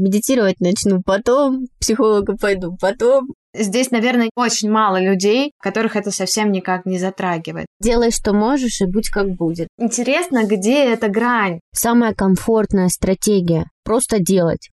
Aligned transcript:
Медитировать 0.00 0.60
начну 0.60 1.02
потом, 1.02 1.66
к 1.66 1.80
психологу 1.80 2.34
пойду 2.38 2.74
потом. 2.80 3.34
Здесь, 3.54 3.90
наверное, 3.90 4.30
очень 4.34 4.70
мало 4.70 4.98
людей, 4.98 5.52
которых 5.60 5.94
это 5.94 6.10
совсем 6.10 6.52
никак 6.52 6.86
не 6.86 6.98
затрагивает. 6.98 7.66
Делай, 7.82 8.10
что 8.10 8.32
можешь, 8.32 8.80
и 8.80 8.86
будь 8.86 9.10
как 9.10 9.28
будет. 9.36 9.68
Интересно, 9.78 10.44
где 10.46 10.90
эта 10.90 11.08
грань? 11.08 11.60
Самая 11.74 12.14
комфортная 12.14 12.88
стратегия– 12.88 13.66
просто 13.84 14.20
делать. 14.20 14.70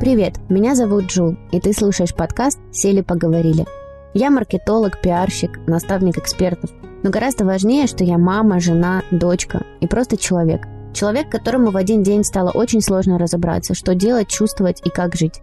Привет, 0.00 0.34
меня 0.48 0.76
зовут 0.76 1.06
Джул, 1.06 1.36
и 1.50 1.58
ты 1.58 1.72
слушаешь 1.72 2.14
подкаст 2.14 2.60
«Сели 2.70 3.00
поговорили». 3.00 3.66
Я 4.14 4.30
маркетолог, 4.30 5.02
пиарщик, 5.02 5.58
наставник 5.66 6.16
экспертов. 6.16 6.70
Но 7.02 7.10
гораздо 7.10 7.44
важнее, 7.44 7.86
что 7.86 8.04
я 8.04 8.18
мама, 8.18 8.60
жена, 8.60 9.02
дочка 9.10 9.64
и 9.80 9.86
просто 9.86 10.16
человек. 10.16 10.66
Человек, 10.92 11.30
которому 11.30 11.70
в 11.70 11.76
один 11.76 12.02
день 12.02 12.24
стало 12.24 12.50
очень 12.50 12.80
сложно 12.80 13.18
разобраться, 13.18 13.74
что 13.74 13.94
делать, 13.94 14.28
чувствовать 14.28 14.80
и 14.84 14.90
как 14.90 15.14
жить. 15.14 15.40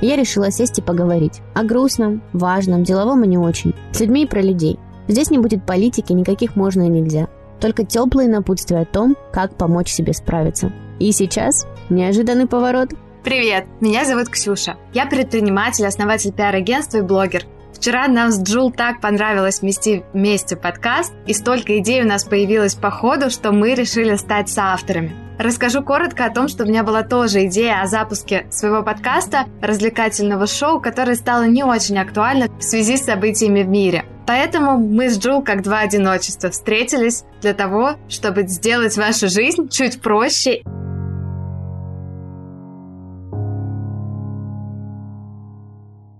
Я 0.00 0.16
решила 0.16 0.50
сесть 0.50 0.78
и 0.78 0.82
поговорить. 0.82 1.40
О 1.54 1.64
грустном, 1.64 2.22
важном, 2.32 2.84
деловом 2.84 3.24
и 3.24 3.28
не 3.28 3.38
очень. 3.38 3.74
С 3.92 4.00
людьми 4.00 4.24
и 4.24 4.26
про 4.26 4.40
людей. 4.40 4.78
Здесь 5.08 5.30
не 5.30 5.38
будет 5.38 5.64
политики, 5.64 6.12
никаких 6.12 6.56
можно 6.56 6.82
и 6.82 6.88
нельзя. 6.88 7.28
Только 7.60 7.84
теплые 7.84 8.28
напутствия 8.28 8.80
о 8.80 8.84
том, 8.84 9.16
как 9.32 9.56
помочь 9.56 9.90
себе 9.90 10.12
справиться. 10.12 10.72
И 11.00 11.10
сейчас 11.12 11.66
неожиданный 11.88 12.46
поворот. 12.46 12.90
Привет, 13.24 13.66
меня 13.80 14.04
зовут 14.04 14.28
Ксюша. 14.28 14.76
Я 14.92 15.06
предприниматель, 15.06 15.86
основатель 15.86 16.32
пиар-агентства 16.32 16.98
и 16.98 17.02
блогер. 17.02 17.44
Вчера 17.78 18.08
нам 18.08 18.32
с 18.32 18.42
Джул 18.42 18.72
так 18.72 19.00
понравилось 19.00 19.60
вместе 19.60 20.02
вместе 20.12 20.56
подкаст, 20.56 21.12
и 21.26 21.32
столько 21.32 21.78
идей 21.78 22.02
у 22.02 22.06
нас 22.06 22.24
появилось 22.24 22.74
по 22.74 22.90
ходу, 22.90 23.30
что 23.30 23.52
мы 23.52 23.74
решили 23.74 24.16
стать 24.16 24.48
соавторами. 24.48 25.14
Расскажу 25.38 25.84
коротко 25.84 26.24
о 26.24 26.30
том, 26.30 26.48
что 26.48 26.64
у 26.64 26.66
меня 26.66 26.82
была 26.82 27.04
тоже 27.04 27.46
идея 27.46 27.80
о 27.80 27.86
запуске 27.86 28.48
своего 28.50 28.82
подкаста, 28.82 29.44
развлекательного 29.62 30.48
шоу, 30.48 30.80
которое 30.80 31.14
стало 31.14 31.44
не 31.44 31.62
очень 31.62 31.96
актуально 31.98 32.48
в 32.58 32.62
связи 32.64 32.96
с 32.96 33.04
событиями 33.04 33.62
в 33.62 33.68
мире. 33.68 34.04
Поэтому 34.26 34.76
мы 34.76 35.08
с 35.08 35.16
Джул 35.16 35.42
как 35.42 35.62
два 35.62 35.78
одиночества 35.78 36.50
встретились 36.50 37.22
для 37.40 37.54
того, 37.54 37.92
чтобы 38.08 38.42
сделать 38.48 38.96
вашу 38.96 39.28
жизнь 39.28 39.68
чуть 39.68 40.02
проще 40.02 40.62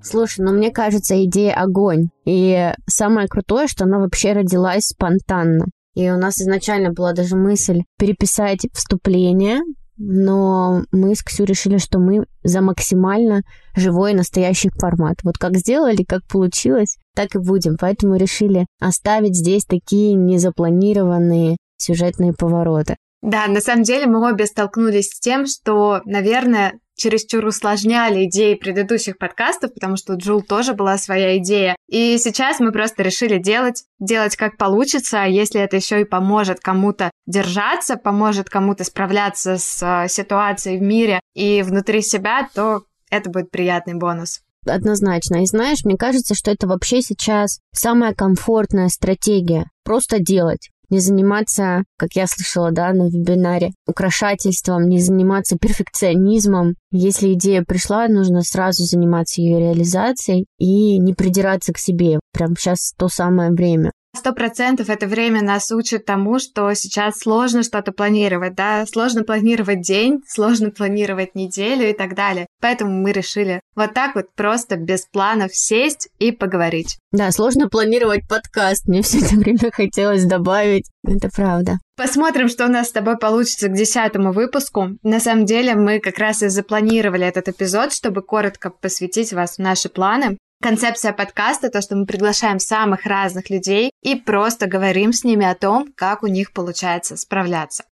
Слушай, 0.09 0.45
ну 0.45 0.53
мне 0.53 0.71
кажется, 0.71 1.23
идея 1.25 1.55
огонь. 1.55 2.09
И 2.25 2.73
самое 2.87 3.29
крутое, 3.29 3.67
что 3.67 3.85
она 3.85 3.99
вообще 3.99 4.33
родилась 4.33 4.87
спонтанно. 4.87 5.67
И 5.95 6.09
у 6.11 6.17
нас 6.17 6.39
изначально 6.39 6.93
была 6.93 7.13
даже 7.13 7.37
мысль 7.37 7.83
переписать 7.99 8.67
вступление, 8.73 9.61
но 9.99 10.85
мы 10.93 11.15
с 11.15 11.23
Ксю 11.23 11.45
решили, 11.45 11.79
что 11.79 11.99
мы 11.99 12.25
за 12.45 12.61
максимально 12.61 13.43
живой 13.75 14.15
настоящий 14.15 14.71
формат. 14.71 15.17
Вот 15.25 15.37
как 15.39 15.57
сделали, 15.57 16.05
как 16.05 16.25
получилось, 16.27 16.97
так 17.15 17.35
и 17.35 17.39
будем. 17.39 17.77
Поэтому 17.79 18.17
решили 18.17 18.67
оставить 18.81 19.37
здесь 19.37 19.65
такие 19.65 20.15
незапланированные 20.15 21.57
сюжетные 21.79 22.33
повороты. 22.33 22.97
Да, 23.23 23.47
на 23.49 23.61
самом 23.61 23.83
деле 23.83 24.07
мы 24.07 24.27
обе 24.29 24.47
столкнулись 24.47 25.11
с 25.11 25.21
тем, 25.21 25.47
что, 25.47 26.01
наверное, 26.05 26.75
чересчур 26.99 27.45
усложняли 27.47 28.27
идеи 28.27 28.55
предыдущих 28.55 29.19
подкастов, 29.19 29.73
потому 29.73 29.97
что 29.97 30.15
у 30.15 30.17
Джул 30.17 30.43
тоже 30.43 30.75
была 30.75 30.99
своя 30.99 31.39
идея. 31.39 31.77
И 31.89 32.19
сейчас 32.19 32.61
мы 32.61 32.73
просто 32.73 33.03
решили 33.03 33.39
делать, 33.39 33.85
делать 33.99 34.37
как 34.37 34.57
получится, 34.57 35.23
а 35.23 35.27
если 35.27 35.61
это 35.61 35.77
еще 35.77 36.01
и 36.01 36.05
поможет 36.05 36.61
кому-то 36.61 37.11
держаться, 37.27 37.97
поможет 37.97 38.51
кому-то 38.51 38.85
справляться 38.85 39.57
с 39.59 39.83
э, 39.83 40.09
ситуацией 40.09 40.79
в 40.79 40.83
мире 40.83 41.21
и 41.35 41.63
внутри 41.63 42.03
себя, 42.03 42.49
то 42.55 42.83
это 43.11 43.31
будет 43.31 43.51
приятный 43.51 43.95
бонус. 43.95 44.41
Однозначно. 44.67 45.43
И 45.43 45.47
знаешь, 45.47 45.85
мне 45.85 45.97
кажется, 45.97 46.35
что 46.35 46.51
это 46.51 46.67
вообще 46.67 47.01
сейчас 47.01 47.61
самая 47.73 48.13
комфортная 48.13 48.89
стратегия. 48.89 49.67
Просто 49.85 50.19
делать 50.19 50.71
не 50.91 51.01
заниматься, 51.01 51.85
как 51.97 52.11
я 52.15 52.27
слышала, 52.27 52.71
да, 52.71 52.93
на 52.93 53.09
вебинаре, 53.09 53.73
украшательством, 53.87 54.89
не 54.89 55.01
заниматься 55.01 55.57
перфекционизмом. 55.59 56.75
Если 56.91 57.35
идея 57.35 57.63
пришла, 57.63 58.09
нужно 58.09 58.43
сразу 58.43 58.85
заниматься 58.85 59.41
ее 59.41 59.59
реализацией 59.59 60.47
и 60.59 60.99
не 60.99 61.15
придираться 61.15 61.73
к 61.73 61.79
себе. 61.79 62.19
Прям 62.33 62.57
сейчас 62.57 62.93
то 62.97 63.09
самое 63.09 63.51
время. 63.51 63.93
Сто 64.19 64.33
процентов 64.33 64.91
это 64.91 65.07
время 65.07 65.43
нас 65.43 65.71
учит 65.71 66.05
тому, 66.05 66.41
что 66.41 66.75
сейчас 66.75 67.21
сложно 67.21 67.63
что-то 67.63 67.93
планировать, 67.93 68.57
да, 68.57 68.85
сложно 68.85 69.23
планировать 69.23 69.81
день, 69.81 70.23
сложно 70.27 70.73
планировать 70.73 71.37
неделю 71.37 71.89
и 71.89 71.93
так 71.93 72.17
далее. 72.17 72.49
Поэтому 72.61 72.91
мы 72.91 73.13
решили 73.13 73.61
вот 73.77 73.95
так 73.95 74.17
вот 74.17 74.35
просто 74.35 74.77
без 74.77 75.07
планов 75.07 75.55
сесть 75.55 76.09
и 76.19 76.33
поговорить. 76.33 76.99
Да, 77.13 77.31
сложно 77.31 77.69
планировать 77.69 78.27
подкаст, 78.29 78.89
мне 78.89 79.03
все 79.03 79.19
это 79.19 79.37
время 79.37 79.71
хотелось 79.73 80.25
добавить, 80.25 80.91
это 81.07 81.29
правда. 81.29 81.79
Посмотрим, 81.97 82.49
что 82.49 82.67
у 82.67 82.69
нас 82.69 82.89
с 82.89 82.93
тобой 82.93 83.19
получится 83.19 83.69
к 83.69 83.75
десятому 83.75 84.33
выпуску. 84.33 84.99
На 85.05 85.21
самом 85.21 85.47
деле 85.47 85.77
мы 85.77 86.01
как 86.01 86.19
раз 86.19 86.43
и 86.43 86.49
запланировали 86.49 87.25
этот 87.25 87.49
эпизод, 87.49 87.93
чтобы 87.93 88.23
коротко 88.23 88.71
посвятить 88.71 89.33
вас 89.33 89.57
в 89.57 89.59
наши 89.61 89.89
планы. 89.89 90.39
Концепция 90.61 91.13
подкаста— 91.13 91.71
то, 91.71 91.81
что 91.81 91.95
мы 91.95 92.05
приглашаем 92.05 92.59
самых 92.59 93.07
разных 93.07 93.49
людей 93.49 93.93
и 94.03 94.17
просто 94.17 94.67
говорим 94.67 95.13
с 95.13 95.23
ними 95.23 95.47
о 95.47 95.55
том, 95.55 95.93
как 95.95 96.25
у 96.25 96.27
них 96.27 96.53
получается 96.53 97.17
справляться. 97.17 97.85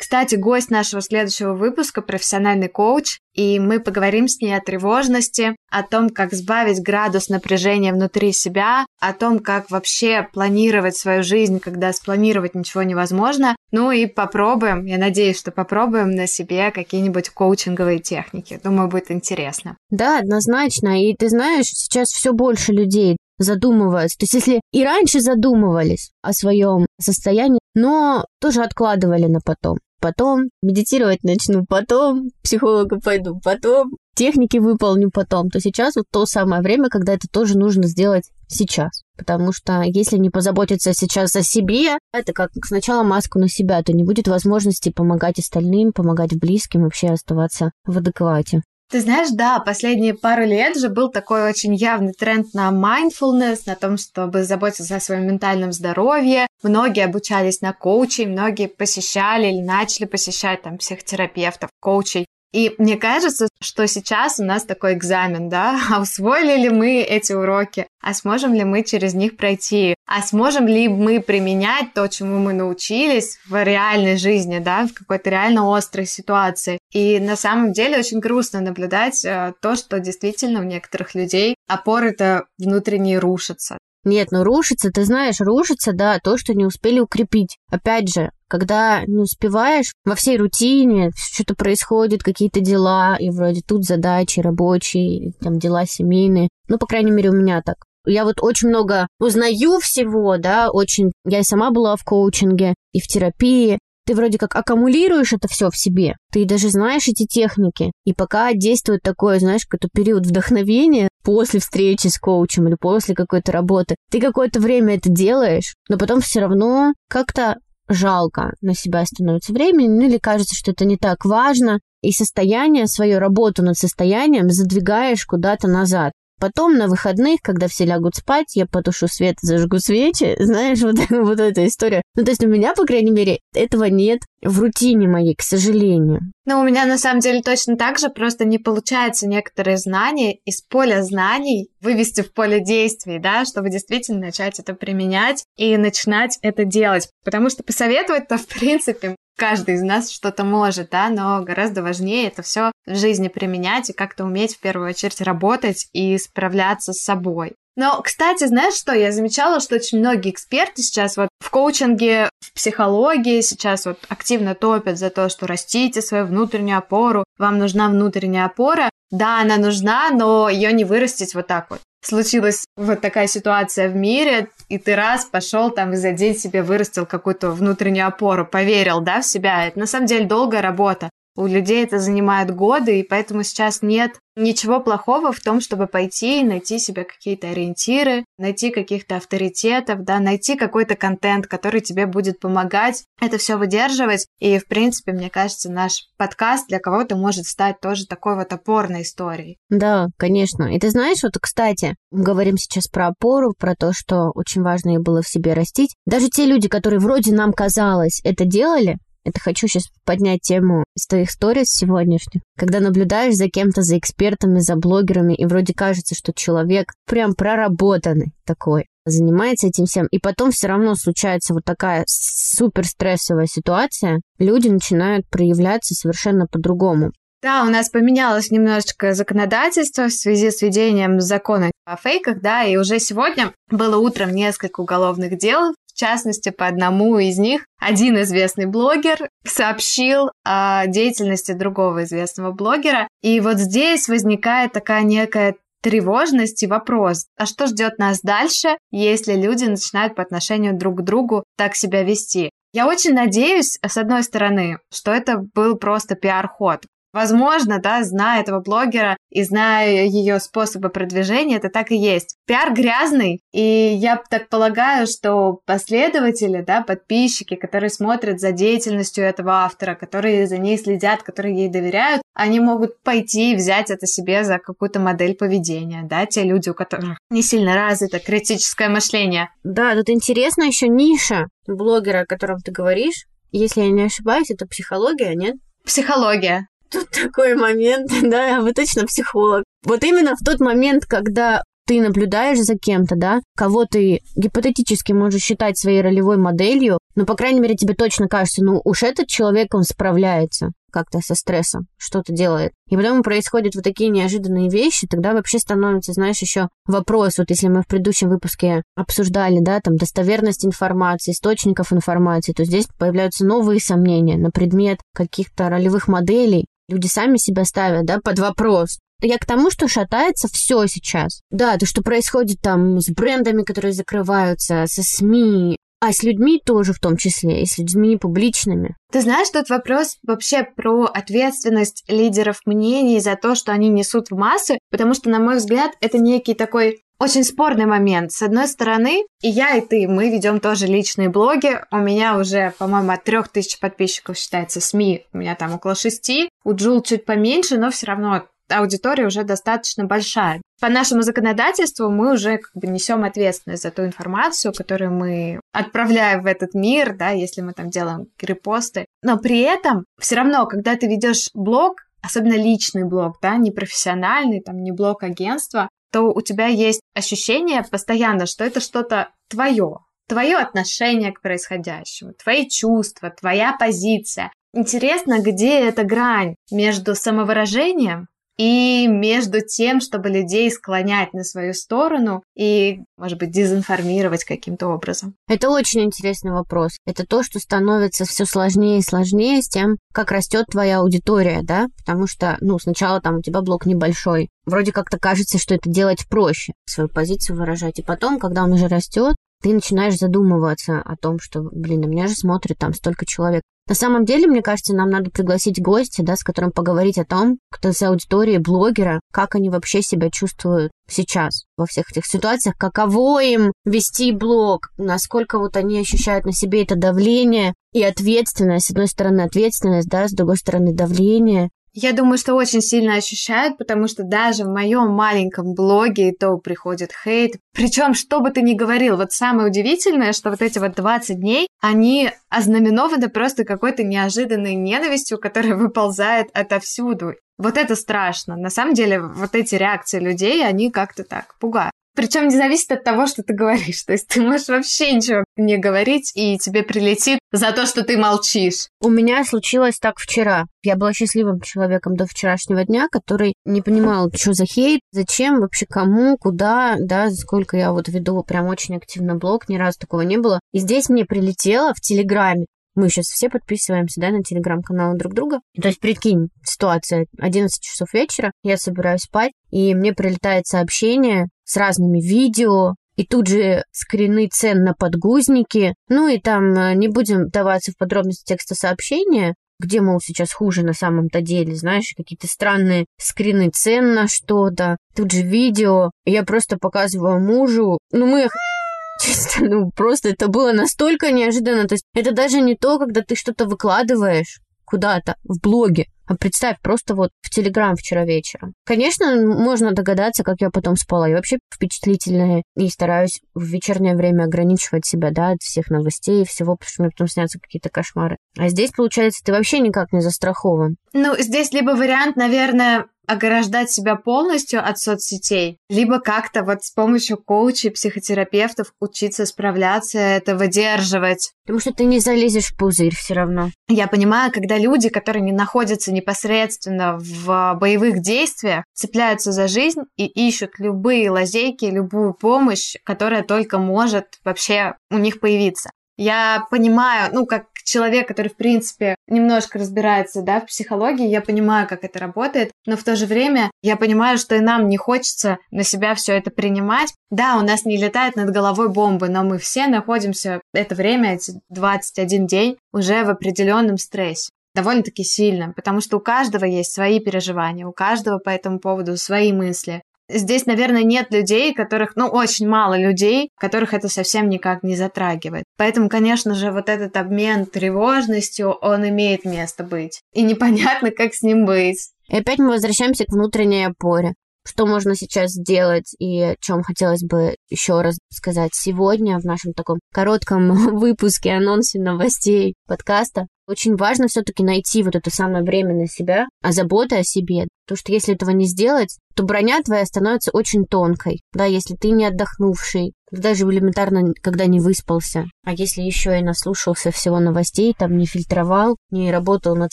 Кстати, 0.00 0.34
гость 0.34 0.70
нашего 0.70 1.02
следующего 1.02 1.54
выпуска– 1.54 2.02
профессиональный 2.02 2.68
коуч, 2.68 3.19
и 3.34 3.58
мы 3.58 3.80
поговорим 3.80 4.28
с 4.28 4.40
ней 4.40 4.56
о 4.56 4.60
тревожности, 4.60 5.56
о 5.70 5.82
том, 5.82 6.10
как 6.10 6.32
сбавить 6.32 6.82
градус 6.82 7.28
напряжения 7.28 7.92
внутри 7.92 8.32
себя, 8.32 8.86
о 9.00 9.12
том, 9.12 9.38
как 9.38 9.70
вообще 9.70 10.26
планировать 10.32 10.96
свою 10.96 11.22
жизнь, 11.22 11.60
когда 11.60 11.92
спланировать 11.92 12.54
ничего 12.54 12.82
невозможно. 12.82 13.56
Ну 13.70 13.90
и 13.92 14.06
попробуем, 14.06 14.84
я 14.84 14.98
надеюсь, 14.98 15.38
что 15.38 15.50
попробуем 15.52 16.10
на 16.10 16.26
себе 16.26 16.70
какие-нибудь 16.70 17.30
коучинговые 17.30 18.00
техники. 18.00 18.60
Думаю, 18.62 18.88
будет 18.88 19.10
интересно. 19.10 19.76
Да, 19.90 20.18
однозначно. 20.18 21.02
И 21.02 21.14
ты 21.14 21.28
знаешь, 21.28 21.66
сейчас 21.66 22.08
все 22.08 22.32
больше 22.32 22.72
людей 22.72 23.16
задумываются. 23.38 24.18
То 24.18 24.24
есть 24.24 24.34
если 24.34 24.60
и 24.72 24.84
раньше 24.84 25.20
задумывались 25.20 26.10
о 26.22 26.32
своем 26.32 26.86
состоянии, 27.00 27.60
но 27.74 28.26
тоже 28.40 28.62
откладывали 28.62 29.26
на 29.26 29.40
потом 29.40 29.78
потом, 30.00 30.50
медитировать 30.62 31.22
начну 31.22 31.64
потом, 31.66 32.30
к 32.30 32.42
психологу 32.42 33.00
пойду 33.00 33.38
потом, 33.42 33.96
техники 34.14 34.58
выполню 34.58 35.10
потом, 35.10 35.48
то 35.48 35.60
сейчас 35.60 35.96
вот 35.96 36.04
то 36.12 36.26
самое 36.26 36.62
время, 36.62 36.88
когда 36.88 37.14
это 37.14 37.26
тоже 37.30 37.56
нужно 37.56 37.86
сделать 37.86 38.24
сейчас. 38.48 39.02
Потому 39.16 39.52
что 39.52 39.82
если 39.82 40.16
не 40.16 40.30
позаботиться 40.30 40.92
сейчас 40.94 41.36
о 41.36 41.42
себе, 41.42 41.98
это 42.12 42.32
как 42.32 42.50
сначала 42.64 43.02
маску 43.02 43.38
на 43.38 43.48
себя, 43.48 43.82
то 43.82 43.92
не 43.92 44.04
будет 44.04 44.28
возможности 44.28 44.90
помогать 44.90 45.38
остальным, 45.38 45.92
помогать 45.92 46.38
близким, 46.38 46.82
вообще 46.82 47.08
оставаться 47.08 47.70
в 47.84 47.96
адеквате. 47.98 48.62
Ты 48.90 49.00
знаешь, 49.00 49.28
да, 49.30 49.60
последние 49.60 50.14
пару 50.14 50.44
лет 50.44 50.76
же 50.76 50.88
был 50.88 51.10
такой 51.10 51.48
очень 51.48 51.76
явный 51.76 52.12
тренд 52.12 52.52
на 52.54 52.70
mindfulness, 52.70 53.60
на 53.66 53.76
том, 53.76 53.96
чтобы 53.96 54.42
заботиться 54.42 54.96
о 54.96 55.00
своем 55.00 55.28
ментальном 55.28 55.70
здоровье. 55.70 56.48
Многие 56.64 57.04
обучались 57.04 57.60
на 57.60 57.72
коучей, 57.72 58.26
многие 58.26 58.66
посещали 58.66 59.46
или 59.46 59.62
начали 59.62 60.06
посещать 60.06 60.62
там 60.62 60.78
психотерапевтов, 60.78 61.70
коучей. 61.78 62.26
И 62.52 62.74
мне 62.78 62.96
кажется, 62.96 63.48
что 63.60 63.86
сейчас 63.86 64.40
у 64.40 64.44
нас 64.44 64.64
такой 64.64 64.94
экзамен, 64.94 65.48
да, 65.48 65.78
а 65.90 66.00
усвоили 66.00 66.62
ли 66.62 66.68
мы 66.70 67.00
эти 67.00 67.32
уроки, 67.32 67.86
а 68.02 68.14
сможем 68.14 68.54
ли 68.54 68.64
мы 68.64 68.82
через 68.82 69.14
них 69.14 69.36
пройти, 69.36 69.94
а 70.06 70.22
сможем 70.22 70.66
ли 70.66 70.88
мы 70.88 71.20
применять 71.20 71.94
то, 71.94 72.08
чему 72.08 72.38
мы 72.38 72.52
научились 72.52 73.38
в 73.46 73.62
реальной 73.62 74.16
жизни, 74.16 74.58
да, 74.58 74.86
в 74.86 74.94
какой-то 74.94 75.30
реально 75.30 75.76
острой 75.76 76.06
ситуации. 76.06 76.78
И 76.92 77.20
на 77.20 77.36
самом 77.36 77.72
деле 77.72 77.98
очень 77.98 78.18
грустно 78.18 78.60
наблюдать 78.60 79.24
э, 79.24 79.52
то, 79.60 79.76
что 79.76 80.00
действительно 80.00 80.60
у 80.60 80.64
некоторых 80.64 81.14
людей 81.14 81.54
опоры-то 81.68 82.46
внутренние 82.58 83.18
рушатся. 83.18 83.78
Нет, 84.04 84.28
ну 84.30 84.44
рушится, 84.44 84.90
ты 84.90 85.04
знаешь, 85.04 85.40
рушится, 85.40 85.92
да, 85.92 86.18
то, 86.22 86.38
что 86.38 86.54
не 86.54 86.64
успели 86.64 87.00
укрепить. 87.00 87.58
Опять 87.70 88.12
же, 88.12 88.30
когда 88.48 89.04
не 89.06 89.18
успеваешь 89.18 89.92
во 90.04 90.14
всей 90.14 90.38
рутине, 90.38 91.10
что-то 91.14 91.54
происходит, 91.54 92.22
какие-то 92.22 92.60
дела, 92.60 93.16
и 93.18 93.30
вроде 93.30 93.60
тут 93.60 93.84
задачи 93.84 94.40
рабочие, 94.40 95.32
там 95.40 95.58
дела 95.58 95.84
семейные. 95.86 96.48
Ну, 96.68 96.78
по 96.78 96.86
крайней 96.86 97.10
мере, 97.10 97.30
у 97.30 97.34
меня 97.34 97.60
так. 97.62 97.76
Я 98.06 98.24
вот 98.24 98.36
очень 98.40 98.68
много 98.68 99.06
узнаю 99.18 99.78
всего, 99.80 100.38
да, 100.38 100.70
очень... 100.70 101.12
Я 101.26 101.40
и 101.40 101.44
сама 101.44 101.70
была 101.70 101.96
в 101.96 102.04
коучинге 102.04 102.74
и 102.92 103.00
в 103.00 103.06
терапии, 103.06 103.78
ты 104.10 104.16
вроде 104.16 104.38
как 104.38 104.56
аккумулируешь 104.56 105.32
это 105.32 105.46
все 105.46 105.70
в 105.70 105.76
себе, 105.76 106.16
ты 106.32 106.44
даже 106.44 106.68
знаешь 106.68 107.06
эти 107.06 107.26
техники, 107.26 107.92
и 108.04 108.12
пока 108.12 108.52
действует 108.54 109.02
такое, 109.02 109.38
знаешь, 109.38 109.64
какой-то 109.64 109.88
период 109.94 110.26
вдохновения 110.26 111.08
после 111.22 111.60
встречи 111.60 112.08
с 112.08 112.18
коучем 112.18 112.66
или 112.66 112.74
после 112.74 113.14
какой-то 113.14 113.52
работы, 113.52 113.94
ты 114.10 114.20
какое-то 114.20 114.58
время 114.58 114.96
это 114.96 115.08
делаешь, 115.08 115.76
но 115.88 115.96
потом 115.96 116.20
все 116.22 116.40
равно 116.40 116.92
как-то 117.08 117.58
жалко 117.88 118.54
на 118.62 118.74
себя 118.74 119.06
становится 119.06 119.52
времени, 119.52 119.86
ну 119.86 120.08
или 120.08 120.18
кажется, 120.18 120.56
что 120.56 120.72
это 120.72 120.84
не 120.84 120.96
так 120.96 121.24
важно, 121.24 121.78
и 122.02 122.10
состояние, 122.10 122.88
свою 122.88 123.20
работу 123.20 123.62
над 123.62 123.76
состоянием 123.76 124.50
задвигаешь 124.50 125.24
куда-то 125.24 125.68
назад. 125.68 126.12
Потом 126.40 126.76
на 126.76 126.88
выходных, 126.88 127.40
когда 127.42 127.68
все 127.68 127.84
лягут 127.84 128.16
спать, 128.16 128.56
я 128.56 128.66
потушу 128.66 129.08
свет, 129.08 129.36
зажгу 129.42 129.78
свечи. 129.78 130.34
Знаешь, 130.42 130.80
вот, 130.80 130.96
вот 131.10 131.38
эта 131.38 131.66
история. 131.66 132.02
Ну, 132.16 132.24
то 132.24 132.30
есть 132.30 132.42
у 132.42 132.48
меня, 132.48 132.74
по 132.74 132.84
крайней 132.84 133.10
мере, 133.10 133.40
этого 133.54 133.84
нет 133.84 134.20
в 134.42 134.60
рутине 134.60 135.06
моей, 135.06 135.34
к 135.34 135.42
сожалению. 135.42 136.20
Ну, 136.46 136.60
у 136.60 136.64
меня 136.64 136.86
на 136.86 136.98
самом 136.98 137.20
деле 137.20 137.42
точно 137.42 137.76
так 137.76 137.98
же, 137.98 138.08
просто 138.08 138.44
не 138.44 138.58
получается 138.58 139.28
некоторые 139.28 139.76
знания 139.76 140.38
из 140.44 140.62
поля 140.62 141.02
знаний 141.02 141.68
вывести 141.80 142.22
в 142.22 142.32
поле 142.32 142.60
действий, 142.60 143.18
да, 143.18 143.44
чтобы 143.44 143.70
действительно 143.70 144.20
начать 144.20 144.58
это 144.58 144.74
применять 144.74 145.44
и 145.56 145.76
начинать 145.76 146.38
это 146.42 146.64
делать. 146.64 147.10
Потому 147.24 147.50
что 147.50 147.62
посоветовать-то, 147.62 148.38
в 148.38 148.46
принципе, 148.46 149.14
каждый 149.40 149.76
из 149.76 149.82
нас 149.82 150.10
что-то 150.10 150.44
может, 150.44 150.90
да, 150.90 151.08
но 151.08 151.42
гораздо 151.42 151.82
важнее 151.82 152.28
это 152.28 152.42
все 152.42 152.72
в 152.90 152.96
жизни 152.96 153.28
применять 153.28 153.90
и 153.90 153.94
как-то 153.94 154.24
уметь 154.24 154.56
в 154.56 154.60
первую 154.60 154.90
очередь 154.90 155.20
работать 155.20 155.88
и 155.92 156.18
справляться 156.18 156.92
с 156.92 157.02
собой. 157.02 157.54
Но, 157.76 158.02
кстати, 158.02 158.44
знаешь 158.46 158.74
что, 158.74 158.92
я 158.92 159.12
замечала, 159.12 159.60
что 159.60 159.76
очень 159.76 160.00
многие 160.00 160.30
эксперты 160.30 160.82
сейчас 160.82 161.16
вот 161.16 161.28
в 161.38 161.50
коучинге, 161.50 162.28
в 162.44 162.52
психологии 162.52 163.40
сейчас 163.40 163.86
вот 163.86 163.98
активно 164.08 164.54
топят 164.54 164.98
за 164.98 165.08
то, 165.08 165.28
что 165.28 165.46
растите 165.46 166.02
свою 166.02 166.26
внутреннюю 166.26 166.78
опору, 166.78 167.24
вам 167.38 167.58
нужна 167.58 167.88
внутренняя 167.88 168.46
опора. 168.46 168.90
Да, 169.10 169.40
она 169.40 169.56
нужна, 169.56 170.10
но 170.10 170.48
ее 170.48 170.72
не 170.72 170.84
вырастить 170.84 171.34
вот 171.34 171.46
так 171.46 171.70
вот 171.70 171.80
случилась 172.02 172.64
вот 172.76 173.00
такая 173.00 173.26
ситуация 173.26 173.88
в 173.88 173.96
мире, 173.96 174.48
и 174.68 174.78
ты 174.78 174.94
раз 174.94 175.24
пошел 175.24 175.70
там 175.70 175.92
и 175.92 175.96
за 175.96 176.12
день 176.12 176.36
себе 176.36 176.62
вырастил 176.62 177.06
какую-то 177.06 177.50
внутреннюю 177.50 178.06
опору, 178.06 178.46
поверил, 178.46 179.00
да, 179.00 179.20
в 179.20 179.26
себя. 179.26 179.66
Это 179.66 179.78
на 179.78 179.86
самом 179.86 180.06
деле 180.06 180.26
долгая 180.26 180.62
работа. 180.62 181.10
У 181.40 181.46
людей 181.46 181.82
это 181.82 181.98
занимает 181.98 182.54
годы, 182.54 183.00
и 183.00 183.02
поэтому 183.02 183.44
сейчас 183.44 183.80
нет 183.80 184.12
ничего 184.36 184.78
плохого 184.78 185.32
в 185.32 185.40
том, 185.40 185.62
чтобы 185.62 185.86
пойти 185.86 186.40
и 186.40 186.44
найти 186.44 186.78
себе 186.78 187.04
какие-то 187.04 187.48
ориентиры, 187.48 188.26
найти 188.36 188.70
каких-то 188.70 189.16
авторитетов, 189.16 190.04
да, 190.04 190.20
найти 190.20 190.54
какой-то 190.54 190.96
контент, 190.96 191.46
который 191.46 191.80
тебе 191.80 192.04
будет 192.04 192.40
помогать 192.40 193.04
это 193.22 193.38
все 193.38 193.56
выдерживать. 193.56 194.26
И, 194.38 194.58
в 194.58 194.66
принципе, 194.66 195.12
мне 195.12 195.30
кажется, 195.30 195.72
наш 195.72 196.08
подкаст 196.18 196.68
для 196.68 196.78
кого-то 196.78 197.16
может 197.16 197.46
стать 197.46 197.80
тоже 197.80 198.06
такой 198.06 198.36
вот 198.36 198.52
опорной 198.52 199.00
историей. 199.00 199.56
Да, 199.70 200.08
конечно. 200.18 200.74
И 200.74 200.78
ты 200.78 200.90
знаешь, 200.90 201.22
вот, 201.22 201.38
кстати, 201.40 201.96
мы 202.10 202.22
говорим 202.22 202.58
сейчас 202.58 202.86
про 202.86 203.08
опору, 203.08 203.54
про 203.58 203.74
то, 203.74 203.92
что 203.94 204.30
очень 204.34 204.60
важно 204.60 204.90
ей 204.90 204.98
было 204.98 205.22
в 205.22 205.28
себе 205.28 205.54
растить. 205.54 205.94
Даже 206.04 206.28
те 206.28 206.44
люди, 206.44 206.68
которые 206.68 207.00
вроде 207.00 207.34
нам 207.34 207.54
казалось 207.54 208.20
это 208.24 208.44
делали, 208.44 208.98
это 209.24 209.40
хочу 209.40 209.68
сейчас 209.68 209.84
поднять 210.04 210.40
тему 210.40 210.84
из 210.96 211.06
твоих 211.06 211.30
сторис 211.30 211.68
сегодняшних. 211.68 212.42
Когда 212.56 212.80
наблюдаешь 212.80 213.34
за 213.34 213.48
кем-то, 213.48 213.82
за 213.82 213.98
экспертами, 213.98 214.60
за 214.60 214.76
блогерами, 214.76 215.34
и 215.34 215.44
вроде 215.44 215.74
кажется, 215.74 216.14
что 216.14 216.32
человек 216.32 216.92
прям 217.06 217.34
проработанный 217.34 218.32
такой, 218.44 218.86
занимается 219.04 219.66
этим 219.66 219.86
всем, 219.86 220.06
и 220.06 220.18
потом 220.18 220.50
все 220.50 220.68
равно 220.68 220.94
случается 220.94 221.54
вот 221.54 221.64
такая 221.64 222.04
супер 222.06 222.86
стрессовая 222.86 223.46
ситуация, 223.46 224.20
люди 224.38 224.68
начинают 224.68 225.28
проявляться 225.28 225.94
совершенно 225.94 226.46
по-другому. 226.46 227.12
Да, 227.42 227.64
у 227.64 227.70
нас 227.70 227.88
поменялось 227.88 228.50
немножечко 228.50 229.14
законодательство 229.14 230.08
в 230.08 230.12
связи 230.12 230.50
с 230.50 230.60
введением 230.60 231.20
закона 231.20 231.70
о 231.86 231.96
фейках, 231.96 232.42
да, 232.42 232.64
и 232.64 232.76
уже 232.76 232.98
сегодня 232.98 233.54
было 233.70 233.96
утром 233.96 234.32
несколько 234.32 234.80
уголовных 234.80 235.38
дел 235.38 235.74
частности, 236.00 236.50
по 236.50 236.66
одному 236.66 237.18
из 237.18 237.38
них 237.38 237.66
один 237.78 238.20
известный 238.22 238.66
блогер 238.66 239.28
сообщил 239.44 240.30
о 240.44 240.86
деятельности 240.86 241.52
другого 241.52 242.04
известного 242.04 242.52
блогера. 242.52 243.06
И 243.22 243.40
вот 243.40 243.58
здесь 243.58 244.08
возникает 244.08 244.72
такая 244.72 245.02
некая 245.02 245.56
тревожность 245.82 246.62
и 246.62 246.66
вопрос, 246.66 247.26
а 247.38 247.46
что 247.46 247.66
ждет 247.66 247.98
нас 247.98 248.20
дальше, 248.20 248.76
если 248.90 249.34
люди 249.34 249.64
начинают 249.64 250.14
по 250.14 250.22
отношению 250.22 250.76
друг 250.76 250.98
к 250.98 251.02
другу 251.02 251.44
так 251.56 251.74
себя 251.74 252.02
вести? 252.02 252.50
Я 252.72 252.86
очень 252.86 253.14
надеюсь, 253.14 253.78
с 253.84 253.96
одной 253.96 254.22
стороны, 254.22 254.78
что 254.92 255.10
это 255.12 255.38
был 255.54 255.76
просто 255.76 256.14
пиар-ход. 256.14 256.84
Возможно, 257.12 257.80
да, 257.80 258.04
зная 258.04 258.40
этого 258.40 258.60
блогера 258.60 259.16
и 259.30 259.42
зная 259.42 260.04
ее 260.04 260.38
способы 260.38 260.90
продвижения, 260.90 261.56
это 261.56 261.68
так 261.68 261.90
и 261.90 261.96
есть. 261.96 262.36
Пиар 262.46 262.72
грязный, 262.72 263.40
и 263.52 263.60
я 263.60 264.22
так 264.30 264.48
полагаю, 264.48 265.06
что 265.06 265.60
последователи, 265.66 266.62
да, 266.62 266.82
подписчики, 266.82 267.56
которые 267.56 267.90
смотрят 267.90 268.40
за 268.40 268.52
деятельностью 268.52 269.24
этого 269.24 269.64
автора, 269.64 269.94
которые 269.94 270.46
за 270.46 270.58
ней 270.58 270.78
следят, 270.78 271.22
которые 271.22 271.56
ей 271.56 271.68
доверяют, 271.68 272.22
они 272.34 272.60
могут 272.60 273.02
пойти 273.02 273.52
и 273.52 273.56
взять 273.56 273.90
это 273.90 274.06
себе 274.06 274.44
за 274.44 274.58
какую-то 274.58 275.00
модель 275.00 275.34
поведения, 275.34 276.02
да, 276.04 276.26
те 276.26 276.44
люди, 276.44 276.68
у 276.68 276.74
которых 276.74 277.18
не 277.30 277.42
сильно 277.42 277.74
развито 277.74 278.20
критическое 278.20 278.88
мышление. 278.88 279.50
Да, 279.64 279.94
тут 279.94 280.10
интересно 280.10 280.64
еще 280.64 280.88
ниша 280.88 281.48
блогера, 281.66 282.20
о 282.20 282.26
котором 282.26 282.60
ты 282.60 282.70
говоришь. 282.70 283.26
Если 283.52 283.80
я 283.80 283.90
не 283.90 284.02
ошибаюсь, 284.02 284.50
это 284.50 284.66
психология, 284.66 285.34
нет? 285.34 285.56
Психология, 285.84 286.68
Тут 286.90 287.10
такой 287.10 287.54
момент, 287.54 288.10
да, 288.22 288.60
вы 288.60 288.72
точно 288.72 289.06
психолог. 289.06 289.64
Вот 289.84 290.04
именно 290.04 290.34
в 290.36 290.44
тот 290.44 290.60
момент, 290.60 291.06
когда 291.06 291.62
ты 291.86 292.00
наблюдаешь 292.00 292.60
за 292.60 292.78
кем-то, 292.78 293.16
да, 293.16 293.40
кого 293.56 293.84
ты 293.84 294.20
гипотетически 294.36 295.12
можешь 295.12 295.42
считать 295.42 295.76
своей 295.76 296.02
ролевой 296.02 296.36
моделью, 296.36 296.98
но, 297.16 297.26
по 297.26 297.34
крайней 297.34 297.58
мере, 297.58 297.74
тебе 297.74 297.94
точно 297.94 298.28
кажется, 298.28 298.62
ну, 298.64 298.80
уж 298.84 299.02
этот 299.02 299.26
человек, 299.26 299.74
он 299.74 299.82
справляется 299.82 300.70
как-то 300.92 301.18
со 301.20 301.34
стрессом, 301.34 301.86
что-то 301.96 302.32
делает. 302.32 302.72
И 302.88 302.96
потом 302.96 303.22
происходят 303.22 303.74
вот 303.74 303.82
такие 303.82 304.10
неожиданные 304.10 304.68
вещи, 304.68 305.08
тогда 305.08 305.32
вообще 305.32 305.58
становится, 305.58 306.12
знаешь, 306.12 306.40
еще 306.40 306.68
вопрос, 306.86 307.38
вот 307.38 307.50
если 307.50 307.68
мы 307.68 307.82
в 307.82 307.86
предыдущем 307.86 308.28
выпуске 308.28 308.82
обсуждали, 308.94 309.58
да, 309.60 309.80
там, 309.80 309.96
достоверность 309.96 310.64
информации, 310.64 311.32
источников 311.32 311.92
информации, 311.92 312.52
то 312.52 312.64
здесь 312.64 312.86
появляются 312.98 313.44
новые 313.44 313.80
сомнения 313.80 314.36
на 314.36 314.50
предмет 314.50 315.00
каких-то 315.12 315.68
ролевых 315.68 316.06
моделей, 316.06 316.66
люди 316.90 317.06
сами 317.06 317.36
себя 317.36 317.64
ставят, 317.64 318.04
да, 318.04 318.18
под 318.18 318.38
вопрос. 318.38 318.98
Я 319.22 319.38
к 319.38 319.46
тому, 319.46 319.70
что 319.70 319.86
шатается 319.86 320.48
все 320.50 320.86
сейчас. 320.86 321.42
Да, 321.50 321.76
то, 321.76 321.86
что 321.86 322.02
происходит 322.02 322.60
там 322.60 323.00
с 323.00 323.10
брендами, 323.10 323.62
которые 323.62 323.92
закрываются, 323.92 324.84
со 324.86 325.02
СМИ, 325.02 325.76
а 326.00 326.12
с 326.12 326.22
людьми 326.22 326.60
тоже 326.64 326.94
в 326.94 326.98
том 326.98 327.18
числе, 327.18 327.62
и 327.62 327.66
с 327.66 327.76
людьми 327.76 328.16
публичными. 328.16 328.96
Ты 329.12 329.20
знаешь, 329.20 329.50
тут 329.50 329.68
вопрос 329.68 330.16
вообще 330.26 330.64
про 330.64 331.04
ответственность 331.04 332.04
лидеров 332.08 332.60
мнений 332.64 333.20
за 333.20 333.36
то, 333.36 333.54
что 333.54 333.72
они 333.72 333.88
несут 333.90 334.30
в 334.30 334.36
массы, 334.36 334.78
потому 334.90 335.12
что, 335.12 335.28
на 335.28 335.38
мой 335.38 335.56
взгляд, 335.56 335.92
это 336.00 336.18
некий 336.18 336.54
такой 336.54 337.02
очень 337.20 337.44
спорный 337.44 337.84
момент. 337.84 338.32
С 338.32 338.42
одной 338.42 338.66
стороны, 338.66 339.24
и 339.42 339.48
я, 339.48 339.76
и 339.76 339.86
ты, 339.86 340.08
мы 340.08 340.30
ведем 340.30 340.58
тоже 340.58 340.86
личные 340.86 341.28
блоги. 341.28 341.78
У 341.90 341.98
меня 341.98 342.38
уже, 342.38 342.72
по-моему, 342.78 343.12
от 343.12 343.22
трех 343.24 343.48
тысяч 343.48 343.78
подписчиков 343.78 344.38
считается 344.38 344.80
СМИ. 344.80 345.26
У 345.32 345.38
меня 345.38 345.54
там 345.54 345.74
около 345.74 345.94
шести. 345.94 346.48
У 346.64 346.74
Джул 346.74 347.02
чуть 347.02 347.26
поменьше, 347.26 347.76
но 347.78 347.90
все 347.90 348.06
равно 348.06 348.44
аудитория 348.70 349.26
уже 349.26 349.44
достаточно 349.44 350.04
большая. 350.04 350.62
По 350.80 350.88
нашему 350.88 351.20
законодательству 351.20 352.08
мы 352.08 352.32
уже 352.32 352.56
как 352.56 352.70
бы 352.74 352.86
несем 352.86 353.24
ответственность 353.24 353.82
за 353.82 353.90
ту 353.90 354.04
информацию, 354.04 354.72
которую 354.72 355.12
мы 355.12 355.60
отправляем 355.72 356.42
в 356.42 356.46
этот 356.46 356.72
мир, 356.72 357.14
да, 357.14 357.30
если 357.30 357.60
мы 357.60 357.74
там 357.74 357.90
делаем 357.90 358.28
репосты. 358.40 359.04
Но 359.22 359.36
при 359.36 359.60
этом 359.60 360.06
все 360.18 360.36
равно, 360.36 360.64
когда 360.66 360.96
ты 360.96 361.06
ведешь 361.06 361.50
блог, 361.52 361.96
особенно 362.22 362.54
личный 362.54 363.04
блог, 363.04 363.38
да, 363.42 363.56
не 363.56 363.70
профессиональный, 363.70 364.60
там, 364.60 364.82
не 364.82 364.92
блог 364.92 365.22
агентства, 365.22 365.90
то 366.10 366.22
у 366.32 366.40
тебя 366.40 366.66
есть 366.66 367.00
ощущение 367.14 367.82
постоянно, 367.82 368.46
что 368.46 368.64
это 368.64 368.80
что-то 368.80 369.30
твое, 369.48 369.98
твое 370.28 370.56
отношение 370.56 371.32
к 371.32 371.40
происходящему, 371.40 372.32
твои 372.34 372.68
чувства, 372.68 373.30
твоя 373.30 373.76
позиция. 373.78 374.52
Интересно, 374.72 375.40
где 375.40 375.80
эта 375.80 376.04
грань 376.04 376.54
между 376.70 377.14
самовыражением 377.14 378.28
и 378.56 379.06
между 379.06 379.60
тем, 379.60 380.00
чтобы 380.00 380.28
людей 380.28 380.70
склонять 380.70 381.32
на 381.32 381.44
свою 381.44 381.72
сторону 381.72 382.42
и, 382.54 382.98
может 383.16 383.38
быть, 383.38 383.50
дезинформировать 383.50 384.44
каким-то 384.44 384.88
образом? 384.88 385.34
Это 385.48 385.70
очень 385.70 386.02
интересный 386.02 386.52
вопрос. 386.52 386.98
Это 387.06 387.26
то, 387.26 387.42
что 387.42 387.58
становится 387.58 388.24
все 388.24 388.44
сложнее 388.44 388.98
и 388.98 389.02
сложнее 389.02 389.62
с 389.62 389.68
тем, 389.68 389.96
как 390.12 390.30
растет 390.30 390.66
твоя 390.70 390.98
аудитория, 390.98 391.60
да? 391.62 391.86
Потому 391.98 392.26
что, 392.26 392.58
ну, 392.60 392.78
сначала 392.78 393.20
там 393.20 393.36
у 393.38 393.42
тебя 393.42 393.62
блок 393.62 393.86
небольшой. 393.86 394.48
Вроде 394.66 394.92
как-то 394.92 395.18
кажется, 395.18 395.58
что 395.58 395.74
это 395.74 395.88
делать 395.88 396.26
проще, 396.28 396.72
свою 396.86 397.08
позицию 397.08 397.56
выражать. 397.56 397.98
И 397.98 398.02
потом, 398.02 398.38
когда 398.38 398.64
он 398.64 398.72
уже 398.72 398.88
растет, 398.88 399.34
ты 399.62 399.74
начинаешь 399.74 400.16
задумываться 400.16 401.00
о 401.00 401.16
том, 401.16 401.38
что, 401.38 401.62
блин, 401.62 402.00
на 402.00 402.06
меня 402.06 402.28
же 402.28 402.34
смотрит 402.34 402.78
там 402.78 402.94
столько 402.94 403.26
человек. 403.26 403.62
На 403.90 403.96
самом 403.96 404.24
деле, 404.24 404.46
мне 404.46 404.62
кажется, 404.62 404.94
нам 404.94 405.10
надо 405.10 405.32
пригласить 405.32 405.82
гостя, 405.82 406.22
да, 406.22 406.36
с 406.36 406.44
которым 406.44 406.70
поговорить 406.70 407.18
о 407.18 407.24
том, 407.24 407.58
кто 407.72 407.88
из 407.88 408.00
аудитории 408.00 408.58
блогера, 408.58 409.18
как 409.32 409.56
они 409.56 409.68
вообще 409.68 410.00
себя 410.00 410.30
чувствуют 410.30 410.92
сейчас 411.08 411.64
во 411.76 411.86
всех 411.86 412.08
этих 412.12 412.24
ситуациях, 412.24 412.76
каково 412.78 413.42
им 413.42 413.72
вести 413.84 414.30
блог, 414.30 414.92
насколько 414.96 415.58
вот 415.58 415.76
они 415.76 415.98
ощущают 415.98 416.44
на 416.44 416.52
себе 416.52 416.84
это 416.84 416.94
давление 416.94 417.74
и 417.92 418.04
ответственность, 418.04 418.86
с 418.86 418.90
одной 418.90 419.08
стороны 419.08 419.40
ответственность, 419.40 420.08
да, 420.08 420.28
с 420.28 420.32
другой 420.32 420.58
стороны 420.58 420.94
давление, 420.94 421.70
я 421.92 422.12
думаю, 422.12 422.38
что 422.38 422.54
очень 422.54 422.80
сильно 422.80 423.14
ощущают, 423.14 423.78
потому 423.78 424.06
что 424.06 424.22
даже 424.22 424.64
в 424.64 424.68
моем 424.68 425.10
маленьком 425.10 425.74
блоге 425.74 426.30
и 426.30 426.36
то 426.36 426.56
приходит 426.56 427.10
хейт. 427.12 427.56
Причем, 427.74 428.14
что 428.14 428.40
бы 428.40 428.50
ты 428.50 428.62
ни 428.62 428.74
говорил, 428.74 429.16
вот 429.16 429.32
самое 429.32 429.68
удивительное, 429.68 430.32
что 430.32 430.50
вот 430.50 430.62
эти 430.62 430.78
вот 430.78 430.94
20 430.94 431.40
дней, 431.40 431.68
они 431.80 432.30
ознаменованы 432.48 433.28
просто 433.28 433.64
какой-то 433.64 434.02
неожиданной 434.04 434.74
ненавистью, 434.74 435.38
которая 435.38 435.74
выползает 435.74 436.48
отовсюду. 436.52 437.34
Вот 437.58 437.76
это 437.76 437.94
страшно. 437.94 438.56
На 438.56 438.70
самом 438.70 438.94
деле, 438.94 439.20
вот 439.20 439.54
эти 439.54 439.74
реакции 439.74 440.18
людей, 440.18 440.64
они 440.66 440.90
как-то 440.90 441.24
так 441.24 441.56
пугают. 441.58 441.92
Причем 442.14 442.48
не 442.48 442.56
зависит 442.56 442.90
от 442.92 443.04
того, 443.04 443.26
что 443.26 443.42
ты 443.42 443.54
говоришь. 443.54 444.02
То 444.04 444.12
есть 444.12 444.28
ты 444.28 444.40
можешь 444.40 444.68
вообще 444.68 445.12
ничего 445.12 445.44
не 445.56 445.78
говорить, 445.78 446.32
и 446.34 446.58
тебе 446.58 446.82
прилетит 446.82 447.38
за 447.52 447.72
то, 447.72 447.86
что 447.86 448.02
ты 448.02 448.16
молчишь. 448.16 448.88
У 449.00 449.08
меня 449.08 449.44
случилось 449.44 449.98
так 449.98 450.18
вчера. 450.18 450.66
Я 450.82 450.96
была 450.96 451.12
счастливым 451.12 451.60
человеком 451.60 452.16
до 452.16 452.26
вчерашнего 452.26 452.84
дня, 452.84 453.08
который 453.10 453.54
не 453.64 453.82
понимал, 453.82 454.30
что 454.34 454.52
за 454.52 454.66
хейт, 454.66 455.00
зачем, 455.12 455.60
вообще 455.60 455.86
кому, 455.86 456.36
куда, 456.36 456.96
да, 456.98 457.30
сколько 457.30 457.76
я 457.76 457.92
вот 457.92 458.08
веду 458.08 458.42
прям 458.42 458.66
очень 458.66 458.96
активно 458.96 459.36
блог, 459.36 459.68
ни 459.68 459.76
разу 459.76 459.98
такого 459.98 460.22
не 460.22 460.38
было. 460.38 460.60
И 460.72 460.78
здесь 460.78 461.08
мне 461.08 461.24
прилетело 461.24 461.94
в 461.94 462.00
Телеграме. 462.00 462.66
Мы 462.96 463.08
сейчас 463.08 463.26
все 463.26 463.48
подписываемся, 463.48 464.20
да, 464.20 464.30
на 464.30 464.42
телеграм-каналы 464.42 465.16
друг 465.16 465.32
друга. 465.32 465.60
То 465.80 465.88
есть, 465.88 466.00
прикинь, 466.00 466.48
ситуация, 466.64 467.26
11 467.38 467.80
часов 467.80 468.12
вечера, 468.12 468.52
я 468.64 468.76
собираюсь 468.76 469.22
спать, 469.22 469.52
и 469.70 469.94
мне 469.94 470.12
прилетает 470.12 470.66
сообщение 470.66 471.46
с 471.70 471.76
разными 471.76 472.20
видео, 472.20 472.94
и 473.14 473.24
тут 473.24 473.46
же 473.46 473.84
скрины 473.92 474.48
цен 474.52 474.82
на 474.82 474.92
подгузники. 474.92 475.94
Ну 476.08 476.26
и 476.26 476.38
там 476.38 476.74
э, 476.74 476.94
не 476.94 477.06
будем 477.06 477.48
даваться 477.48 477.92
в 477.92 477.96
подробности 477.96 478.44
текста 478.44 478.74
сообщения, 478.74 479.54
где, 479.78 480.00
мол, 480.00 480.20
сейчас 480.20 480.52
хуже 480.52 480.82
на 480.82 480.94
самом-то 480.94 481.40
деле, 481.40 481.76
знаешь, 481.76 482.12
какие-то 482.16 482.48
странные 482.48 483.06
скрины 483.18 483.70
цен 483.72 484.14
на 484.14 484.26
что-то, 484.26 484.96
тут 485.14 485.30
же 485.30 485.42
видео. 485.42 486.10
Я 486.24 486.42
просто 486.42 486.76
показываю 486.76 487.38
мужу, 487.40 487.98
ну 488.10 488.26
мы 488.26 488.48
чисто, 489.22 489.64
ну 489.64 489.92
просто 489.92 490.30
это 490.30 490.48
было 490.48 490.72
настолько 490.72 491.30
неожиданно, 491.30 491.86
то 491.86 491.94
есть 491.94 492.04
это 492.14 492.32
даже 492.32 492.60
не 492.60 492.74
то, 492.74 492.98
когда 492.98 493.20
ты 493.22 493.36
что-то 493.36 493.66
выкладываешь 493.66 494.60
куда-то 494.84 495.36
в 495.44 495.60
блоге, 495.60 496.06
представь, 496.36 496.80
просто 496.82 497.14
вот 497.14 497.30
в 497.42 497.50
Телеграм 497.50 497.96
вчера 497.96 498.24
вечером. 498.24 498.74
Конечно, 498.84 499.36
можно 499.46 499.92
догадаться, 499.92 500.44
как 500.44 500.56
я 500.60 500.70
потом 500.70 500.96
спала. 500.96 501.28
Я 501.28 501.36
вообще 501.36 501.58
впечатлительная 501.72 502.62
и 502.76 502.88
стараюсь 502.88 503.40
в 503.54 503.64
вечернее 503.64 504.16
время 504.16 504.44
ограничивать 504.44 505.06
себя, 505.06 505.30
да, 505.30 505.50
от 505.50 505.62
всех 505.62 505.90
новостей 505.90 506.42
и 506.42 506.46
всего, 506.46 506.76
потому 506.76 506.88
что 506.88 507.02
мне 507.02 507.10
потом 507.10 507.28
снятся 507.28 507.58
какие-то 507.58 507.88
кошмары. 507.88 508.36
А 508.56 508.68
здесь, 508.68 508.90
получается, 508.90 509.42
ты 509.44 509.52
вообще 509.52 509.80
никак 509.80 510.12
не 510.12 510.20
застрахован. 510.20 510.96
Ну, 511.12 511.34
здесь 511.38 511.72
либо 511.72 511.90
вариант, 511.90 512.36
наверное, 512.36 513.06
ограждать 513.30 513.90
себя 513.90 514.16
полностью 514.16 514.84
от 514.84 514.98
соцсетей, 514.98 515.78
либо 515.88 516.18
как-то 516.18 516.64
вот 516.64 516.82
с 516.82 516.90
помощью 516.90 517.38
коучей, 517.38 517.90
психотерапевтов 517.90 518.92
учиться 519.00 519.46
справляться, 519.46 520.18
это 520.18 520.56
выдерживать. 520.56 521.52
Потому 521.64 521.80
что 521.80 521.92
ты 521.92 522.04
не 522.04 522.18
залезешь 522.18 522.72
в 522.72 522.76
пузырь 522.76 523.14
все 523.14 523.34
равно. 523.34 523.70
Я 523.88 524.08
понимаю, 524.08 524.50
когда 524.52 524.76
люди, 524.76 525.08
которые 525.08 525.42
не 525.42 525.52
находятся 525.52 526.12
непосредственно 526.12 527.18
в 527.18 527.74
боевых 527.74 528.20
действиях, 528.20 528.84
цепляются 528.94 529.52
за 529.52 529.68
жизнь 529.68 530.00
и 530.16 530.26
ищут 530.26 530.78
любые 530.78 531.30
лазейки, 531.30 531.84
любую 531.84 532.34
помощь, 532.34 532.96
которая 533.04 533.44
только 533.44 533.78
может 533.78 534.40
вообще 534.44 534.94
у 535.10 535.18
них 535.18 535.38
появиться. 535.38 535.90
Я 536.20 536.66
понимаю, 536.70 537.30
ну, 537.32 537.46
как 537.46 537.68
человек, 537.82 538.28
который, 538.28 538.48
в 538.48 538.56
принципе, 538.56 539.16
немножко 539.26 539.78
разбирается, 539.78 540.42
да, 540.42 540.60
в 540.60 540.66
психологии, 540.66 541.26
я 541.26 541.40
понимаю, 541.40 541.88
как 541.88 542.04
это 542.04 542.18
работает, 542.18 542.72
но 542.84 542.98
в 542.98 543.04
то 543.04 543.16
же 543.16 543.24
время 543.24 543.70
я 543.80 543.96
понимаю, 543.96 544.36
что 544.36 544.54
и 544.54 544.60
нам 544.60 544.90
не 544.90 544.98
хочется 544.98 545.56
на 545.70 545.82
себя 545.82 546.14
все 546.14 546.34
это 546.34 546.50
принимать. 546.50 547.14
Да, 547.30 547.56
у 547.56 547.62
нас 547.62 547.86
не 547.86 547.96
летает 547.96 548.36
над 548.36 548.50
головой 548.50 548.90
бомбы, 548.90 549.30
но 549.30 549.44
мы 549.44 549.56
все 549.56 549.86
находимся 549.86 550.60
это 550.74 550.94
время, 550.94 551.36
эти 551.36 551.54
21 551.70 552.46
день, 552.46 552.76
уже 552.92 553.24
в 553.24 553.30
определенном 553.30 553.96
стрессе 553.96 554.50
довольно-таки 554.74 555.24
сильно, 555.24 555.72
потому 555.72 556.00
что 556.00 556.18
у 556.18 556.20
каждого 556.20 556.64
есть 556.64 556.92
свои 556.92 557.18
переживания, 557.18 557.86
у 557.86 557.92
каждого 557.92 558.38
по 558.38 558.50
этому 558.50 558.78
поводу 558.78 559.16
свои 559.16 559.52
мысли. 559.52 560.02
Здесь, 560.32 560.66
наверное, 560.66 561.02
нет 561.02 561.32
людей, 561.32 561.74
которых, 561.74 562.16
ну, 562.16 562.26
очень 562.26 562.68
мало 562.68 562.98
людей, 562.98 563.50
которых 563.58 563.94
это 563.94 564.08
совсем 564.08 564.48
никак 564.48 564.82
не 564.82 564.96
затрагивает. 564.96 565.64
Поэтому, 565.76 566.08
конечно 566.08 566.54
же, 566.54 566.70
вот 566.70 566.88
этот 566.88 567.16
обмен 567.16 567.66
тревожностью, 567.66 568.70
он 568.70 569.08
имеет 569.08 569.44
место 569.44 569.84
быть. 569.84 570.20
И 570.32 570.42
непонятно, 570.42 571.10
как 571.10 571.34
с 571.34 571.42
ним 571.42 571.66
быть. 571.66 572.10
И 572.28 572.36
опять 572.36 572.58
мы 572.58 572.68
возвращаемся 572.68 573.24
к 573.24 573.32
внутренней 573.32 573.84
опоре. 573.84 574.34
Что 574.66 574.86
можно 574.86 575.14
сейчас 575.16 575.52
сделать 575.52 576.14
и 576.18 576.40
о 576.40 576.54
чем 576.60 576.82
хотелось 576.82 577.22
бы 577.22 577.56
еще 577.70 578.02
раз 578.02 578.18
сказать 578.30 578.72
сегодня 578.74 579.38
в 579.38 579.44
нашем 579.44 579.72
таком 579.72 579.98
коротком 580.12 580.70
выпуске 580.98 581.52
анонсе 581.52 581.98
новостей 581.98 582.74
подкаста. 582.86 583.46
Очень 583.70 583.94
важно 583.94 584.26
все-таки 584.26 584.64
найти 584.64 585.04
вот 585.04 585.14
это 585.14 585.30
самое 585.30 585.62
время 585.62 585.94
на 585.94 586.08
себя, 586.08 586.48
а 586.60 586.72
забота 586.72 587.18
о 587.18 587.22
себе. 587.22 587.68
Потому 587.86 587.98
что 587.98 588.12
если 588.12 588.34
этого 588.34 588.50
не 588.50 588.66
сделать, 588.66 589.16
то 589.36 589.44
броня 589.44 589.80
твоя 589.82 590.04
становится 590.04 590.50
очень 590.52 590.86
тонкой. 590.86 591.40
Да, 591.52 591.66
если 591.66 591.94
ты 591.94 592.10
не 592.10 592.24
отдохнувший, 592.24 593.12
даже 593.30 593.64
элементарно, 593.64 594.32
когда 594.42 594.66
не 594.66 594.80
выспался. 594.80 595.44
А 595.64 595.72
если 595.72 596.02
еще 596.02 596.38
и 596.38 596.42
наслушался 596.42 597.12
всего 597.12 597.38
новостей, 597.38 597.94
там 597.96 598.16
не 598.16 598.26
фильтровал, 598.26 598.96
не 599.10 599.30
работал 599.30 599.76
над 599.76 599.92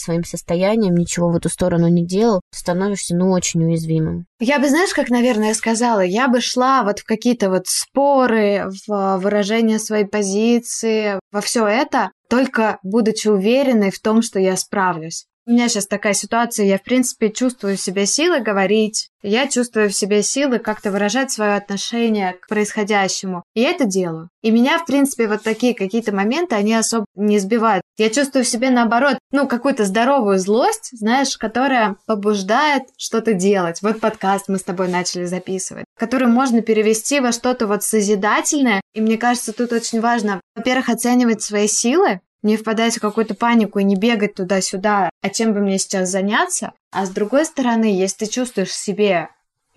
своим 0.00 0.24
состоянием, 0.24 0.94
ничего 0.94 1.30
в 1.30 1.36
эту 1.36 1.48
сторону 1.48 1.88
не 1.88 2.04
делал, 2.04 2.40
становишься, 2.52 3.16
ну, 3.16 3.30
очень 3.30 3.64
уязвимым. 3.64 4.26
Я 4.40 4.58
бы, 4.58 4.68
знаешь, 4.68 4.92
как, 4.92 5.08
наверное, 5.08 5.54
сказала, 5.54 6.00
я 6.00 6.28
бы 6.28 6.40
шла 6.40 6.82
вот 6.82 7.00
в 7.00 7.04
какие-то 7.04 7.48
вот 7.48 7.66
споры, 7.66 8.70
в 8.88 9.18
выражение 9.18 9.78
своей 9.78 10.04
позиции, 10.04 11.20
во 11.30 11.40
все 11.40 11.66
это, 11.66 12.10
только 12.28 12.78
будучи 12.82 13.28
уверенной 13.28 13.90
в 13.90 14.00
том, 14.00 14.22
что 14.22 14.38
я 14.38 14.56
справлюсь. 14.56 15.26
У 15.48 15.52
меня 15.52 15.70
сейчас 15.70 15.86
такая 15.86 16.12
ситуация, 16.12 16.66
я, 16.66 16.76
в 16.76 16.82
принципе, 16.82 17.30
чувствую 17.30 17.78
в 17.78 17.80
себе 17.80 18.04
силы 18.04 18.40
говорить, 18.40 19.08
я 19.22 19.48
чувствую 19.48 19.88
в 19.88 19.94
себе 19.94 20.22
силы 20.22 20.58
как-то 20.58 20.90
выражать 20.90 21.30
свое 21.30 21.54
отношение 21.54 22.34
к 22.34 22.48
происходящему. 22.48 23.42
И 23.54 23.62
я 23.62 23.70
это 23.70 23.86
делаю. 23.86 24.28
И 24.42 24.50
меня, 24.50 24.78
в 24.78 24.84
принципе, 24.84 25.26
вот 25.26 25.42
такие 25.42 25.74
какие-то 25.74 26.14
моменты, 26.14 26.54
они 26.54 26.74
особо 26.74 27.06
не 27.16 27.38
сбивают. 27.38 27.82
Я 27.96 28.10
чувствую 28.10 28.44
в 28.44 28.48
себе, 28.48 28.68
наоборот, 28.68 29.18
ну, 29.32 29.48
какую-то 29.48 29.86
здоровую 29.86 30.38
злость, 30.38 30.90
знаешь, 30.92 31.38
которая 31.38 31.96
побуждает 32.06 32.82
что-то 32.98 33.32
делать. 33.32 33.80
Вот 33.80 34.00
подкаст 34.00 34.48
мы 34.48 34.58
с 34.58 34.62
тобой 34.62 34.88
начали 34.88 35.24
записывать, 35.24 35.86
который 35.98 36.28
можно 36.28 36.60
перевести 36.60 37.20
во 37.20 37.32
что-то 37.32 37.66
вот 37.66 37.82
созидательное. 37.82 38.82
И 38.92 39.00
мне 39.00 39.16
кажется, 39.16 39.54
тут 39.54 39.72
очень 39.72 40.02
важно, 40.02 40.42
во-первых, 40.54 40.90
оценивать 40.90 41.40
свои 41.40 41.68
силы, 41.68 42.20
не 42.42 42.56
впадать 42.56 42.96
в 42.96 43.00
какую-то 43.00 43.34
панику 43.34 43.78
и 43.78 43.84
не 43.84 43.96
бегать 43.96 44.34
туда-сюда, 44.34 45.10
а 45.22 45.28
чем 45.30 45.52
бы 45.52 45.60
мне 45.60 45.78
сейчас 45.78 46.10
заняться. 46.10 46.72
А 46.90 47.06
с 47.06 47.10
другой 47.10 47.44
стороны, 47.44 47.84
если 47.86 48.24
ты 48.24 48.30
чувствуешь 48.30 48.70
в 48.70 48.74
себе 48.74 49.28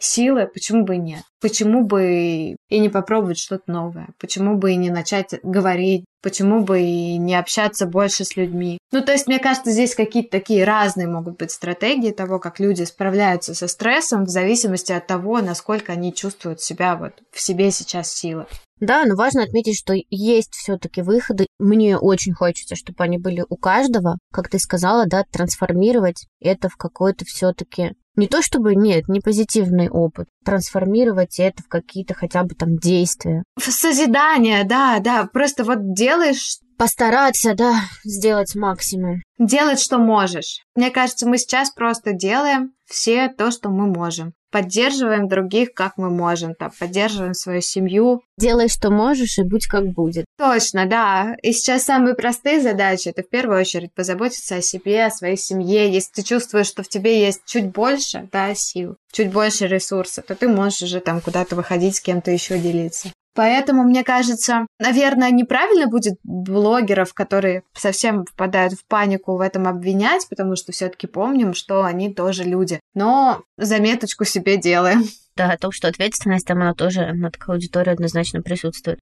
силы, 0.04 0.48
почему 0.48 0.84
бы 0.84 0.96
и 0.96 1.00
нет? 1.00 1.24
Почему 1.40 1.84
бы 1.84 2.56
и 2.70 2.80
не 2.80 2.90
попробовать 2.90 3.38
что-то 3.38 3.72
новое? 3.72 4.10
Почему 4.20 4.58
бы 4.58 4.74
и 4.74 4.76
не 4.76 4.90
начать 4.90 5.36
говорить? 5.44 6.06
Почему 6.22 6.62
бы 6.62 6.82
и 6.82 7.18
не 7.18 7.36
общаться 7.36 7.88
больше 7.88 8.26
с 8.26 8.36
людьми? 8.36 8.78
Ну, 8.92 9.02
то 9.02 9.12
есть, 9.12 9.28
мне 9.28 9.40
кажется, 9.40 9.72
здесь 9.72 9.96
какие-то 9.96 10.30
такие 10.30 10.64
разные 10.64 11.08
могут 11.08 11.38
быть 11.38 11.52
стратегии 11.52 12.12
того, 12.12 12.40
как 12.40 12.60
люди 12.60 12.84
справляются 12.84 13.56
со 13.56 13.68
стрессом 13.68 14.26
в 14.26 14.30
зависимости 14.30 14.92
от 14.92 15.08
того, 15.08 15.40
насколько 15.42 15.94
они 15.94 16.14
чувствуют 16.14 16.62
себя 16.62 16.96
вот 16.96 17.14
в 17.32 17.42
себе 17.42 17.72
сейчас 17.72 18.14
силы. 18.14 18.46
Да, 18.82 19.06
но 19.06 19.16
важно 19.16 19.44
отметить, 19.44 19.78
что 19.78 19.94
есть 20.10 20.54
все-таки 20.54 21.04
выходы. 21.04 21.46
Мне 21.60 21.98
очень 21.98 22.34
хочется, 22.34 22.76
чтобы 22.76 23.04
они 23.04 23.20
были 23.20 23.46
у 23.48 23.56
каждого, 23.56 24.18
как 24.34 24.50
ты 24.50 24.58
сказала, 24.58 25.06
да, 25.06 25.24
трансформировать 25.32 26.26
это 26.40 26.68
в 26.68 26.76
какой-то 26.78 27.24
все-таки 27.26 27.94
не 28.18 28.28
то 28.28 28.42
чтобы, 28.42 28.76
нет, 28.76 29.08
не 29.08 29.22
позитивный 29.22 29.90
опыт, 29.90 30.28
трансформировать 30.44 31.40
это 31.40 31.64
в 31.64 31.68
какие-то 31.68 32.14
хотя 32.14 32.44
бы 32.44 32.56
там 32.56 32.76
действия. 32.76 33.44
В 33.56 33.72
созидание, 33.72 34.66
да, 34.66 35.00
да, 35.00 35.30
просто 35.32 35.64
вот 35.64 35.94
делаешь 35.94 36.58
постараться, 36.78 37.54
да, 37.56 37.76
сделать 38.04 38.56
максимум. 38.56 39.22
Делать, 39.38 39.80
что 39.80 39.98
можешь. 39.98 40.66
Мне 40.76 40.92
кажется, 40.92 41.28
мы 41.28 41.38
сейчас 41.38 41.72
просто 41.72 42.12
делаем 42.12 42.74
все 42.86 43.30
то, 43.30 43.52
что 43.52 43.70
мы 43.70 43.88
можем. 43.88 44.34
Поддерживаем 44.52 45.28
других, 45.28 45.74
как 45.74 45.98
мы 45.98 46.10
можем, 46.10 46.54
там, 46.54 46.72
поддерживаем 46.78 47.34
свою 47.34 47.62
семью. 47.62 48.22
Делай, 48.38 48.68
что 48.68 48.92
можешь, 48.92 49.38
и 49.38 49.44
будь 49.44 49.68
как 49.68 49.88
будет. 49.88 50.26
Точно, 50.38 50.86
да. 50.86 51.36
И 51.42 51.54
сейчас 51.54 51.84
самые 51.84 52.16
простые 52.16 52.62
задачи, 52.62 53.10
это 53.10 53.24
в 53.24 53.30
первую 53.30 53.60
очередь 53.60 53.94
позаботиться 53.94 54.56
о 54.56 54.62
себе, 54.62 55.06
о 55.06 55.12
своей 55.12 55.38
семье. 55.38 55.92
Если 55.92 56.12
ты 56.12 56.24
чувствуешь, 56.24 56.68
что 56.68 56.84
в 56.84 56.90
тебе 56.90 57.24
есть 57.26 57.42
чуть 57.46 57.72
больше, 57.72 58.28
да, 58.32 58.54
сил, 58.54 58.98
чуть 59.12 59.32
больше 59.32 59.68
ресурсов, 59.68 60.26
то 60.26 60.36
ты 60.36 60.48
можешь 60.48 60.84
уже 60.84 61.00
там 61.00 61.22
куда-то 61.22 61.56
выходить, 61.56 61.96
с 61.96 62.02
кем-то 62.02 62.32
еще 62.32 62.60
делиться. 62.60 63.10
Поэтому, 63.34 63.84
мне 63.84 64.04
кажется, 64.04 64.68
наверное, 64.80 65.32
неправильно 65.32 65.88
будет 65.88 66.16
блогеров, 66.24 67.14
которые 67.14 67.64
совсем 67.74 68.26
впадают 68.26 68.74
в 68.74 68.86
панику, 68.86 69.38
в 69.38 69.42
этом 69.42 69.68
обвинять, 69.68 70.28
потому 70.30 70.56
что 70.56 70.72
все-таки 70.72 71.08
помним, 71.08 71.54
что 71.54 71.84
они 71.84 72.14
тоже 72.14 72.44
люди. 72.44 72.80
Но 72.94 73.44
заметочку 73.58 74.26
себе 74.26 74.58
делаем. 74.58 75.04
Да, 75.38 75.52
о 75.52 75.58
том, 75.58 75.72
что 75.72 75.88
ответственность 75.88 76.46
там, 76.46 76.62
она 76.62 76.74
тоже 76.74 77.14
на 77.14 77.32
такой 77.32 77.56
аудитории 77.56 77.92
однозначно 77.92 78.42
присутствует. 78.42 79.00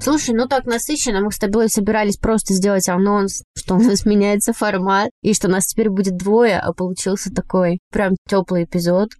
Слушай, 0.00 0.34
ну 0.34 0.46
так 0.46 0.66
насыщенно. 0.66 1.20
Мы 1.20 1.32
с 1.32 1.38
тобой 1.38 1.68
собирались 1.68 2.16
просто 2.16 2.54
сделать 2.54 2.88
анонс, 2.88 3.42
что 3.56 3.74
у 3.74 3.80
нас 3.80 4.04
меняется 4.06 4.52
формат, 4.52 5.10
и 5.22 5.34
что 5.34 5.48
нас 5.48 5.66
теперь 5.66 5.90
будет 5.90 6.16
двое, 6.16 6.58
а 6.58 6.72
получился 6.72 7.32
такой 7.34 7.78
прям 7.90 8.14
теплый 8.28 8.64
эпизод. 8.64 9.10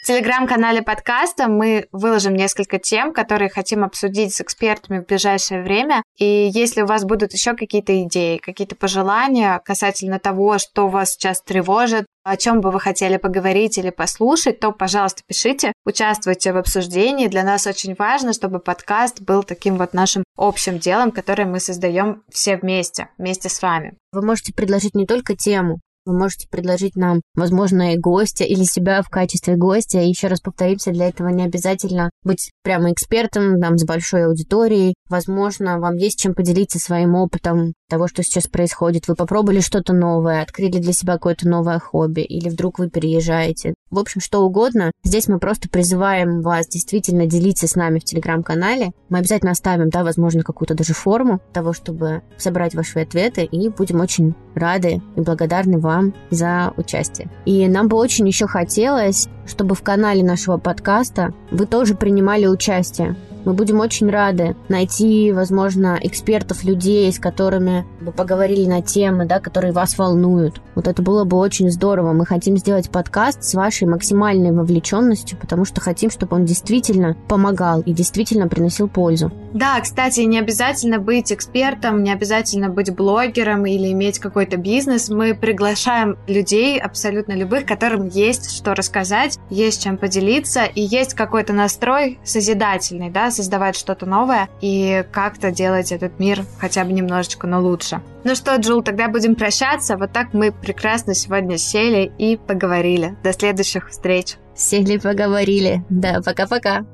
В 0.00 0.06
телеграм-канале 0.06 0.80
подкаста 0.80 1.48
мы 1.48 1.88
выложим 1.92 2.34
несколько 2.34 2.78
тем, 2.78 3.12
которые 3.12 3.50
хотим 3.50 3.84
обсудить 3.84 4.32
с 4.32 4.40
экспертами 4.40 5.00
в 5.00 5.06
ближайшее 5.06 5.62
время. 5.62 6.02
И 6.16 6.24
если 6.54 6.82
у 6.82 6.86
вас 6.86 7.04
будут 7.04 7.32
еще 7.32 7.54
какие-то 7.54 8.02
идеи, 8.04 8.38
какие-то 8.38 8.76
пожелания 8.76 9.60
касательно 9.64 10.18
того, 10.18 10.58
что 10.58 10.88
вас 10.88 11.12
сейчас 11.12 11.42
тревожит, 11.42 12.06
о 12.22 12.36
чем 12.36 12.60
бы 12.60 12.70
вы 12.70 12.78
хотели 12.78 13.16
поговорить 13.16 13.76
или 13.76 13.90
послушать, 13.90 14.60
то, 14.60 14.70
пожалуйста, 14.70 15.22
пишите, 15.26 15.72
участвуйте 15.84 16.52
в 16.52 16.58
обсуждении. 16.58 17.26
Для 17.26 17.42
нас 17.42 17.66
очень 17.66 17.94
важно, 17.98 18.32
чтобы 18.32 18.60
подкаст 18.60 19.20
был 19.20 19.42
таким 19.42 19.76
вот 19.76 19.94
нашим 19.94 20.22
общим 20.36 20.78
делом, 20.78 21.10
которое 21.10 21.44
мы 21.44 21.58
создаем 21.58 22.22
все 22.30 22.56
вместе, 22.56 23.08
вместе 23.18 23.48
с 23.48 23.60
вами. 23.60 23.96
Вы 24.12 24.22
можете 24.22 24.54
предложить 24.54 24.94
не 24.94 25.06
только 25.06 25.34
тему, 25.34 25.80
вы 26.08 26.18
можете 26.18 26.48
предложить 26.48 26.96
нам, 26.96 27.20
возможно, 27.34 27.94
и 27.94 27.98
гостя 27.98 28.44
или 28.44 28.64
себя 28.64 29.02
в 29.02 29.10
качестве 29.10 29.56
гостя. 29.56 30.00
Еще 30.00 30.26
раз 30.26 30.40
повторимся, 30.40 30.90
для 30.90 31.08
этого 31.08 31.28
не 31.28 31.44
обязательно 31.44 32.10
быть 32.24 32.50
прямо 32.62 32.92
экспертом, 32.92 33.60
там, 33.60 33.78
с 33.78 33.84
большой 33.84 34.26
аудиторией. 34.26 34.94
Возможно, 35.08 35.78
вам 35.78 35.94
есть 35.96 36.18
чем 36.18 36.34
поделиться 36.34 36.78
своим 36.78 37.14
опытом 37.14 37.74
того, 37.88 38.06
что 38.06 38.22
сейчас 38.22 38.46
происходит. 38.46 39.08
Вы 39.08 39.14
попробовали 39.14 39.60
что-то 39.60 39.92
новое, 39.92 40.42
открыли 40.42 40.78
для 40.78 40.92
себя 40.92 41.14
какое-то 41.14 41.48
новое 41.48 41.78
хобби, 41.78 42.20
или 42.20 42.48
вдруг 42.48 42.78
вы 42.78 42.90
переезжаете. 42.90 43.74
В 43.90 43.98
общем, 43.98 44.20
что 44.20 44.40
угодно. 44.40 44.92
Здесь 45.02 45.28
мы 45.28 45.38
просто 45.38 45.68
призываем 45.68 46.42
вас 46.42 46.68
действительно 46.68 47.26
делиться 47.26 47.66
с 47.66 47.74
нами 47.74 47.98
в 47.98 48.04
Телеграм-канале. 48.04 48.92
Мы 49.08 49.18
обязательно 49.18 49.52
оставим, 49.52 49.88
да, 49.88 50.04
возможно, 50.04 50.42
какую-то 50.42 50.74
даже 50.74 50.92
форму 50.92 51.40
того, 51.52 51.72
чтобы 51.72 52.22
собрать 52.36 52.74
ваши 52.74 53.00
ответы, 53.00 53.44
и 53.44 53.68
будем 53.70 54.00
очень 54.00 54.34
рады 54.54 55.00
и 55.16 55.20
благодарны 55.20 55.78
вам 55.78 56.14
за 56.30 56.72
участие. 56.76 57.30
И 57.46 57.66
нам 57.68 57.88
бы 57.88 57.96
очень 57.96 58.26
еще 58.26 58.46
хотелось, 58.46 59.28
чтобы 59.46 59.74
в 59.74 59.82
канале 59.82 60.22
нашего 60.22 60.58
подкаста 60.58 61.32
вы 61.50 61.66
тоже 61.66 61.94
принимали 61.94 62.46
участие. 62.46 63.16
Мы 63.48 63.54
будем 63.54 63.80
очень 63.80 64.10
рады 64.10 64.56
найти, 64.68 65.32
возможно, 65.32 65.98
экспертов, 66.02 66.64
людей, 66.64 67.10
с 67.10 67.18
которыми 67.18 67.86
бы 67.98 68.12
поговорили 68.12 68.66
на 68.66 68.82
темы, 68.82 69.24
да, 69.24 69.40
которые 69.40 69.72
вас 69.72 69.96
волнуют. 69.96 70.60
Вот 70.74 70.86
это 70.86 71.00
было 71.00 71.24
бы 71.24 71.38
очень 71.38 71.70
здорово. 71.70 72.12
Мы 72.12 72.26
хотим 72.26 72.58
сделать 72.58 72.90
подкаст 72.90 73.42
с 73.42 73.54
вашей 73.54 73.88
максимальной 73.88 74.52
вовлеченностью, 74.52 75.38
потому 75.38 75.64
что 75.64 75.80
хотим, 75.80 76.10
чтобы 76.10 76.36
он 76.36 76.44
действительно 76.44 77.16
помогал 77.26 77.80
и 77.80 77.94
действительно 77.94 78.48
приносил 78.48 78.86
пользу. 78.86 79.32
Да, 79.54 79.80
кстати, 79.80 80.20
не 80.20 80.38
обязательно 80.38 80.98
быть 80.98 81.32
экспертом, 81.32 82.02
не 82.02 82.12
обязательно 82.12 82.68
быть 82.68 82.94
блогером 82.94 83.64
или 83.64 83.90
иметь 83.92 84.18
какой-то 84.18 84.58
бизнес. 84.58 85.08
Мы 85.08 85.34
приглашаем 85.34 86.18
людей, 86.26 86.78
абсолютно 86.78 87.32
любых, 87.32 87.64
которым 87.64 88.08
есть 88.08 88.54
что 88.54 88.74
рассказать, 88.74 89.38
есть 89.48 89.82
чем 89.82 89.96
поделиться 89.96 90.64
и 90.64 90.82
есть 90.82 91.14
какой-то 91.14 91.54
настрой 91.54 92.18
созидательный, 92.24 93.08
да, 93.08 93.30
создавать 93.38 93.76
что-то 93.76 94.04
новое 94.04 94.48
и 94.60 95.04
как-то 95.12 95.50
делать 95.50 95.92
этот 95.92 96.18
мир 96.18 96.44
хотя 96.58 96.84
бы 96.84 96.92
немножечко, 96.92 97.46
но 97.46 97.60
лучше. 97.62 98.02
Ну 98.24 98.34
что, 98.34 98.56
Джул, 98.56 98.82
тогда 98.82 99.08
будем 99.08 99.36
прощаться. 99.36 99.96
Вот 99.96 100.12
так 100.12 100.34
мы 100.34 100.50
прекрасно 100.50 101.14
сегодня 101.14 101.56
сели 101.56 102.10
и 102.18 102.36
поговорили. 102.36 103.16
До 103.22 103.32
следующих 103.32 103.90
встреч. 103.90 104.36
Сели, 104.54 104.98
поговорили. 104.98 105.84
Да, 105.88 106.20
пока-пока. 106.24 106.84